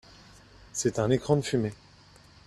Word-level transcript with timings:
C’est 0.73 0.97
un 0.97 1.11
écran 1.11 1.35
de 1.35 1.43
fumée. 1.43 1.73